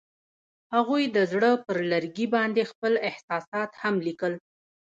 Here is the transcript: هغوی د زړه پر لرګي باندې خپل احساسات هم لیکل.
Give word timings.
هغوی 0.73 1.03
د 1.15 1.17
زړه 1.31 1.51
پر 1.65 1.77
لرګي 1.91 2.27
باندې 2.35 2.61
خپل 2.71 2.93
احساسات 3.09 3.71
هم 3.81 3.95
لیکل. 4.07 4.33